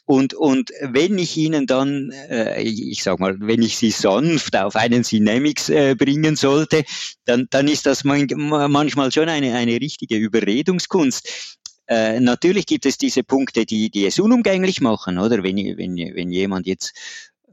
Und, 0.05 0.35
und 0.35 0.71
wenn 0.81 1.17
ich 1.19 1.37
Ihnen 1.37 1.67
dann, 1.67 2.11
äh, 2.29 2.61
ich 2.61 3.03
sag 3.03 3.21
mal, 3.21 3.37
wenn 3.41 3.63
ich 3.63 3.77
Sie 3.77 3.91
sanft 3.91 4.57
auf 4.57 4.75
einen 4.75 5.05
Cinemix 5.05 5.69
äh, 5.69 5.95
bringen 5.95 6.35
sollte, 6.35 6.85
dann, 7.25 7.47
dann 7.51 7.69
ist 7.69 7.87
das 7.87 8.03
man, 8.03 8.27
manchmal 8.37 9.13
schon 9.13 9.29
eine, 9.29 9.55
eine 9.55 9.81
richtige 9.81 10.17
Überredungskunst. 10.17 11.59
Äh, 11.87 12.21
natürlich 12.21 12.67
gibt 12.67 12.87
es 12.87 12.99
diese 12.99 13.23
Punkte, 13.23 13.65
die, 13.65 13.91
die 13.91 14.07
es 14.07 14.19
unumgänglich 14.19 14.81
machen, 14.81 15.19
oder? 15.19 15.43
Wenn, 15.43 15.57
wenn, 15.57 15.97
wenn 15.97 16.31
jemand 16.31 16.67
jetzt 16.67 16.95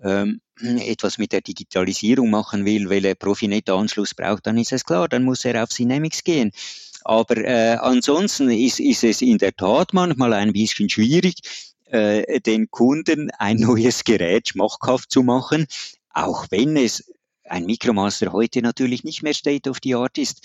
ähm, 0.04 0.42
etwas 0.62 1.18
mit 1.18 1.32
der 1.32 1.42
Digitalisierung 1.42 2.30
machen 2.30 2.66
will, 2.66 2.90
weil 2.90 3.06
er 3.06 3.16
Profinet-Anschluss 3.16 4.16
braucht, 4.16 4.48
dann 4.48 4.58
ist 4.58 4.72
es 4.72 4.86
klar, 4.86 5.08
dann 5.08 5.24
muss 5.24 5.46
er 5.46 5.64
auf 5.64 5.70
Cinemix 5.70 6.24
gehen. 6.24 6.52
Aber 7.04 7.38
äh, 7.38 7.78
ansonsten 7.80 8.50
ist, 8.50 8.80
ist 8.80 9.04
es 9.04 9.22
in 9.22 9.38
der 9.38 9.56
Tat 9.56 9.94
manchmal 9.94 10.34
ein 10.34 10.54
bisschen 10.54 10.90
schwierig, 10.90 11.36
äh, 11.92 12.40
den 12.40 12.70
Kunden 12.72 13.32
ein 13.38 13.58
neues 13.58 14.04
Gerät 14.04 14.50
schmackhaft 14.50 15.12
zu 15.12 15.24
machen, 15.24 15.66
auch 16.12 16.48
wenn 16.50 16.78
es 16.78 17.12
ein 17.50 17.66
Micromaster 17.66 18.32
heute 18.32 18.62
natürlich 18.62 19.04
nicht 19.04 19.24
mehr 19.24 19.34
State 19.34 19.70
of 19.70 19.78
the 19.84 19.96
Art 19.96 20.18
ist. 20.18 20.42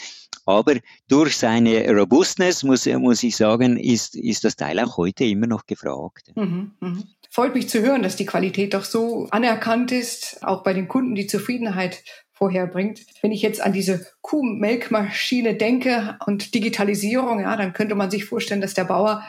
Aber 0.46 0.74
durch 1.08 1.36
seine 1.36 1.88
Robustness, 1.90 2.62
muss, 2.62 2.86
muss 2.86 3.22
ich 3.22 3.36
sagen, 3.36 3.78
ist, 3.78 4.14
ist 4.14 4.44
das 4.44 4.56
Teil 4.56 4.78
auch 4.80 4.96
heute 4.96 5.24
immer 5.24 5.46
noch 5.46 5.66
gefragt. 5.66 6.32
Mhm, 6.34 6.72
mh. 6.80 7.02
Freut 7.30 7.54
mich 7.54 7.68
zu 7.68 7.80
hören, 7.80 8.02
dass 8.02 8.16
die 8.16 8.26
Qualität 8.26 8.74
doch 8.74 8.84
so 8.84 9.26
anerkannt 9.30 9.90
ist, 9.90 10.38
auch 10.44 10.62
bei 10.62 10.72
den 10.72 10.86
Kunden 10.86 11.16
die 11.16 11.26
Zufriedenheit 11.26 12.04
vorherbringt. 12.32 13.00
Wenn 13.22 13.32
ich 13.32 13.42
jetzt 13.42 13.60
an 13.60 13.72
diese 13.72 14.06
Kuhmelkmaschine 14.20 15.56
denke 15.56 16.16
und 16.26 16.54
Digitalisierung, 16.54 17.40
ja, 17.40 17.56
dann 17.56 17.72
könnte 17.72 17.96
man 17.96 18.10
sich 18.10 18.24
vorstellen, 18.24 18.60
dass 18.60 18.74
der 18.74 18.84
Bauer 18.84 19.24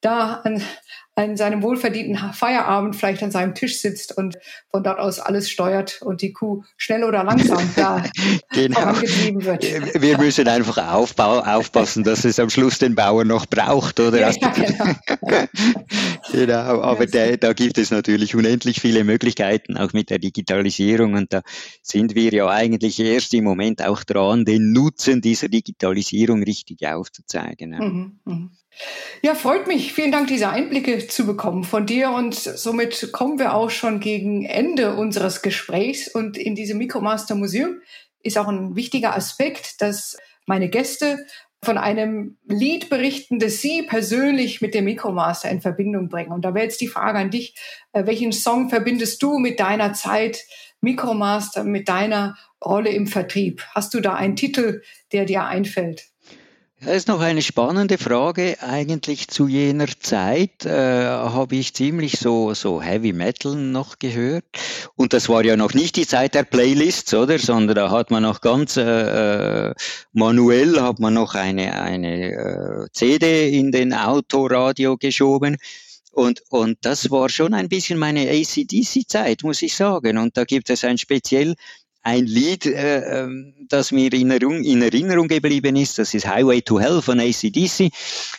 da 0.00 0.40
an, 0.44 0.62
an 1.20 1.36
seinem 1.36 1.62
wohlverdienten 1.62 2.32
Feierabend 2.32 2.96
vielleicht 2.96 3.22
an 3.22 3.30
seinem 3.30 3.54
Tisch 3.54 3.80
sitzt 3.80 4.16
und 4.16 4.38
von 4.70 4.82
dort 4.82 4.98
aus 4.98 5.18
alles 5.18 5.50
steuert 5.50 6.00
und 6.02 6.22
die 6.22 6.32
Kuh 6.32 6.62
schnell 6.76 7.04
oder 7.04 7.24
langsam 7.24 7.62
da 7.76 8.02
genau. 8.52 8.80
vorangetrieben 8.80 9.44
wird. 9.44 9.64
Wir 10.00 10.18
müssen 10.18 10.48
einfach 10.48 10.78
aufbau, 10.92 11.40
aufpassen, 11.40 12.04
dass 12.04 12.24
es 12.24 12.38
am 12.38 12.50
Schluss 12.50 12.78
den 12.78 12.94
Bauer 12.94 13.24
noch 13.24 13.46
braucht, 13.46 14.00
oder? 14.00 14.30
Ja, 14.30 14.30
genau. 14.30 15.46
genau. 16.32 16.82
Aber 16.82 17.06
da, 17.06 17.36
da 17.36 17.52
gibt 17.52 17.78
es 17.78 17.90
natürlich 17.90 18.34
unendlich 18.34 18.80
viele 18.80 19.04
Möglichkeiten, 19.04 19.76
auch 19.76 19.92
mit 19.92 20.10
der 20.10 20.18
Digitalisierung. 20.18 21.14
Und 21.14 21.32
da 21.32 21.42
sind 21.82 22.14
wir 22.14 22.32
ja 22.32 22.48
eigentlich 22.48 22.98
erst 23.00 23.34
im 23.34 23.44
Moment 23.44 23.84
auch 23.84 24.04
dran, 24.04 24.44
den 24.44 24.72
Nutzen 24.72 25.20
dieser 25.20 25.48
Digitalisierung 25.48 26.42
richtig 26.42 26.86
aufzuzeigen. 26.86 27.70
Mhm, 27.70 28.20
mh. 28.24 28.50
Ja, 29.22 29.34
freut 29.34 29.66
mich. 29.66 29.92
Vielen 29.92 30.12
Dank, 30.12 30.28
diese 30.28 30.48
Einblicke 30.48 31.06
zu 31.06 31.26
bekommen 31.26 31.64
von 31.64 31.86
dir. 31.86 32.10
Und 32.10 32.34
somit 32.34 33.12
kommen 33.12 33.38
wir 33.38 33.54
auch 33.54 33.70
schon 33.70 34.00
gegen 34.00 34.44
Ende 34.44 34.94
unseres 34.94 35.42
Gesprächs. 35.42 36.08
Und 36.08 36.36
in 36.38 36.54
diesem 36.54 36.78
Micromaster 36.78 37.34
Museum 37.34 37.80
ist 38.22 38.38
auch 38.38 38.48
ein 38.48 38.76
wichtiger 38.76 39.14
Aspekt, 39.14 39.80
dass 39.82 40.16
meine 40.46 40.68
Gäste 40.68 41.26
von 41.62 41.76
einem 41.76 42.38
Lied 42.46 42.88
berichten, 42.88 43.38
das 43.38 43.60
sie 43.60 43.82
persönlich 43.82 44.62
mit 44.62 44.74
dem 44.74 44.86
Micromaster 44.86 45.50
in 45.50 45.60
Verbindung 45.60 46.08
bringen. 46.08 46.32
Und 46.32 46.44
da 46.44 46.54
wäre 46.54 46.64
jetzt 46.64 46.80
die 46.80 46.88
Frage 46.88 47.18
an 47.18 47.30
dich, 47.30 47.54
äh, 47.92 48.06
welchen 48.06 48.32
Song 48.32 48.70
verbindest 48.70 49.22
du 49.22 49.38
mit 49.38 49.60
deiner 49.60 49.92
Zeit 49.92 50.46
Micromaster, 50.80 51.64
mit 51.64 51.88
deiner 51.88 52.38
Rolle 52.64 52.90
im 52.90 53.06
Vertrieb? 53.06 53.62
Hast 53.74 53.92
du 53.92 54.00
da 54.00 54.14
einen 54.14 54.36
Titel, 54.36 54.82
der 55.12 55.26
dir 55.26 55.44
einfällt? 55.44 56.06
Das 56.82 56.96
ist 56.96 57.08
noch 57.08 57.20
eine 57.20 57.42
spannende 57.42 57.98
Frage. 57.98 58.56
Eigentlich 58.62 59.28
zu 59.28 59.48
jener 59.48 59.86
Zeit 60.00 60.64
äh, 60.64 61.04
habe 61.04 61.56
ich 61.56 61.74
ziemlich 61.74 62.18
so, 62.18 62.54
so 62.54 62.80
Heavy 62.80 63.12
Metal 63.12 63.54
noch 63.54 63.98
gehört. 63.98 64.46
Und 64.96 65.12
das 65.12 65.28
war 65.28 65.44
ja 65.44 65.58
noch 65.58 65.74
nicht 65.74 65.96
die 65.96 66.06
Zeit 66.06 66.34
der 66.34 66.44
Playlists, 66.44 67.12
oder? 67.12 67.38
Sondern 67.38 67.76
da 67.76 67.90
hat 67.90 68.10
man 68.10 68.22
noch 68.22 68.40
ganz 68.40 68.78
äh, 68.78 69.68
äh 69.68 69.74
manuell 70.14 70.80
hat 70.80 71.00
man 71.00 71.12
noch 71.12 71.34
eine, 71.34 71.82
eine 71.82 72.32
äh, 72.32 72.86
CD 72.92 73.50
in 73.58 73.72
den 73.72 73.92
Autoradio 73.92 74.96
geschoben. 74.96 75.58
Und, 76.12 76.42
und 76.48 76.78
das 76.80 77.10
war 77.10 77.28
schon 77.28 77.52
ein 77.52 77.68
bisschen 77.68 77.98
meine 77.98 78.28
ACDC-Zeit, 78.28 79.42
muss 79.42 79.60
ich 79.60 79.76
sagen. 79.76 80.16
Und 80.16 80.36
da 80.36 80.44
gibt 80.44 80.70
es 80.70 80.82
ein 80.84 80.96
speziell 80.96 81.56
ein 82.02 82.26
Lied, 82.26 82.66
äh, 82.66 83.22
ähm, 83.22 83.54
das 83.68 83.92
mir 83.92 84.12
in 84.12 84.30
Erinnerung, 84.30 84.64
in 84.64 84.82
Erinnerung 84.82 85.28
geblieben 85.28 85.76
ist, 85.76 85.98
das 85.98 86.14
ist 86.14 86.26
Highway 86.26 86.62
to 86.62 86.80
Hell 86.80 87.02
von 87.02 87.20
ACDC, 87.20 87.90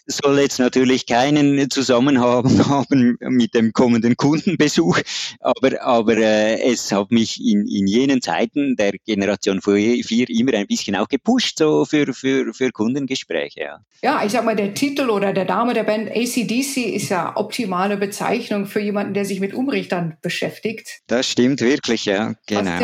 soll 0.08 0.40
jetzt 0.40 0.60
natürlich 0.60 1.06
keinen 1.06 1.70
Zusammenhang 1.70 2.44
haben 2.70 3.18
mit 3.20 3.54
dem 3.54 3.72
kommenden 3.72 4.18
Kundenbesuch, 4.18 5.00
aber, 5.40 5.82
aber 5.82 6.18
äh, 6.18 6.72
es 6.72 6.92
hat 6.92 7.12
mich 7.12 7.40
in, 7.40 7.68
in 7.68 7.88
jenen 7.88 8.22
Zeiten 8.22 8.76
der 8.76 8.94
Generation 9.06 9.62
4 9.62 10.30
immer 10.30 10.54
ein 10.54 10.68
bisschen 10.68 10.96
auch 10.96 11.08
gepusht, 11.08 11.60
so 11.60 11.86
für, 11.86 12.14
für, 12.14 12.54
für 12.54 12.72
Kundengespräche. 12.72 13.62
Ja. 13.62 13.86
ja, 14.02 14.26
ich 14.26 14.32
sag 14.32 14.44
mal, 14.44 14.56
der 14.56 14.74
Titel 14.74 15.10
oder 15.10 15.34
der 15.34 15.46
Name 15.46 15.74
der 15.74 15.84
Band 15.84 16.10
ACDC 16.10 16.78
ist 16.96 17.10
ja 17.10 17.36
optimale 17.36 17.98
Bezeichnung 17.98 18.66
für 18.66 18.80
jemanden, 18.80 19.14
der 19.14 19.26
sich 19.26 19.40
mit 19.40 19.54
Umrichtern 19.54 20.18
beschäftigt. 20.22 21.02
Das 21.08 21.30
stimmt 21.30 21.62
wirklich, 21.62 22.06
ja, 22.06 22.34
genau. 22.48 22.80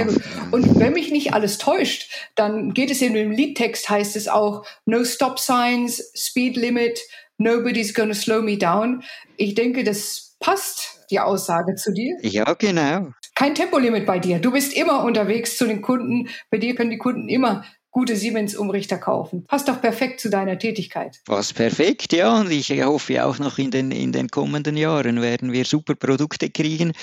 Und 0.51 0.66
wenn 0.75 0.93
mich 0.93 1.11
nicht 1.11 1.33
alles 1.33 1.57
täuscht, 1.57 2.11
dann 2.35 2.73
geht 2.73 2.91
es 2.91 3.01
in 3.01 3.13
dem 3.13 3.31
Liedtext, 3.31 3.89
heißt 3.89 4.15
es 4.15 4.27
auch, 4.27 4.65
no 4.85 5.03
stop 5.03 5.39
signs, 5.39 6.11
speed 6.15 6.55
limit, 6.57 6.99
nobody's 7.37 7.93
gonna 7.93 8.13
slow 8.13 8.41
me 8.41 8.57
down. 8.57 9.03
Ich 9.37 9.55
denke, 9.55 9.83
das 9.83 10.35
passt, 10.39 11.05
die 11.11 11.19
Aussage 11.19 11.75
zu 11.75 11.93
dir. 11.93 12.17
Ja, 12.21 12.53
genau. 12.53 13.11
Kein 13.35 13.55
Tempolimit 13.55 14.05
bei 14.05 14.19
dir. 14.19 14.39
Du 14.39 14.51
bist 14.51 14.75
immer 14.75 15.03
unterwegs 15.03 15.57
zu 15.57 15.65
den 15.65 15.81
Kunden. 15.81 16.29
Bei 16.49 16.57
dir 16.57 16.75
können 16.75 16.89
die 16.89 16.97
Kunden 16.97 17.29
immer 17.29 17.63
gute 17.91 18.15
Siemens-Umrichter 18.15 18.97
kaufen. 18.97 19.45
Passt 19.45 19.67
doch 19.67 19.81
perfekt 19.81 20.19
zu 20.19 20.29
deiner 20.29 20.59
Tätigkeit. 20.59 21.19
Was 21.25 21.53
perfekt, 21.53 22.13
ja. 22.13 22.39
Und 22.39 22.51
ich 22.51 22.69
hoffe 22.83 23.25
auch 23.25 23.39
noch 23.39 23.57
in 23.57 23.71
den, 23.71 23.91
in 23.91 24.11
den 24.11 24.27
kommenden 24.27 24.77
Jahren 24.77 25.21
werden 25.21 25.51
wir 25.51 25.65
super 25.65 25.95
Produkte 25.95 26.49
kriegen, 26.49 26.93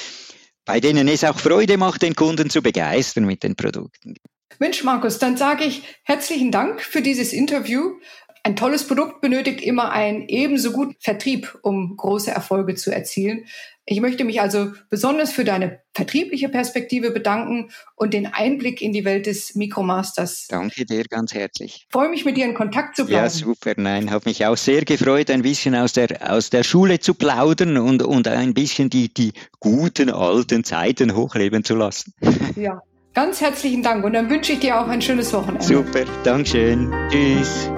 bei 0.64 0.80
denen 0.80 1.09
es 1.09 1.25
auch 1.25 1.38
Freude 1.38 1.76
macht, 1.76 2.02
den 2.02 2.14
Kunden 2.14 2.50
zu 2.50 2.62
begeistern 2.62 3.25
mit 3.25 3.42
den 3.42 3.56
Produkten. 3.56 4.14
Mensch, 4.59 4.85
Markus, 4.85 5.18
dann 5.18 5.37
sage 5.37 5.64
ich 5.64 5.83
herzlichen 6.04 6.52
Dank 6.52 6.80
für 6.80 7.02
dieses 7.02 7.33
Interview. 7.33 7.99
Ein 8.46 8.56
tolles 8.56 8.86
Produkt 8.86 9.22
benötigt 9.22 9.62
immer 9.62 9.90
einen 9.90 10.28
ebenso 10.28 10.72
guten 10.72 10.96
Vertrieb, 11.00 11.58
um 11.62 11.96
große 11.96 12.30
Erfolge 12.30 12.74
zu 12.74 12.92
erzielen. 12.92 13.46
Ich 13.86 14.02
möchte 14.02 14.24
mich 14.24 14.42
also 14.42 14.72
besonders 14.90 15.32
für 15.32 15.44
deine 15.44 15.80
vertriebliche 15.94 16.50
Perspektive 16.50 17.10
bedanken 17.10 17.70
und 17.96 18.12
den 18.12 18.26
Einblick 18.26 18.82
in 18.82 18.92
die 18.92 19.06
Welt 19.06 19.24
des 19.24 19.54
Mikromasters. 19.54 20.46
Danke 20.48 20.84
dir 20.84 21.04
ganz 21.04 21.32
herzlich. 21.32 21.86
Ich 21.86 21.92
freue 21.92 22.10
mich, 22.10 22.26
mit 22.26 22.36
dir 22.36 22.44
in 22.44 22.52
Kontakt 22.52 22.96
zu 22.96 23.06
bleiben. 23.06 23.24
Ja, 23.24 23.30
super. 23.30 23.72
Nein, 23.78 24.10
habe 24.10 24.28
mich 24.28 24.44
auch 24.44 24.58
sehr 24.58 24.84
gefreut, 24.84 25.30
ein 25.30 25.40
bisschen 25.40 25.74
aus 25.74 25.94
der, 25.94 26.30
aus 26.30 26.50
der 26.50 26.64
Schule 26.64 27.00
zu 27.00 27.14
plaudern 27.14 27.78
und, 27.78 28.02
und 28.02 28.28
ein 28.28 28.52
bisschen 28.52 28.90
die, 28.90 29.12
die 29.12 29.32
guten 29.58 30.10
alten 30.10 30.64
Zeiten 30.64 31.16
hochleben 31.16 31.64
zu 31.64 31.76
lassen. 31.76 32.12
Ja, 32.56 32.82
ganz 33.14 33.40
herzlichen 33.40 33.82
Dank 33.82 34.04
und 34.04 34.12
dann 34.12 34.28
wünsche 34.28 34.52
ich 34.52 34.60
dir 34.60 34.78
auch 34.78 34.86
ein 34.86 35.00
schönes 35.00 35.32
Wochenende. 35.32 35.64
Super, 35.64 36.04
Dankeschön. 36.24 36.92
Tschüss. 37.10 37.70